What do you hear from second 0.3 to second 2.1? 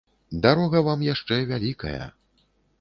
Дарога вам яшчэ вялікая.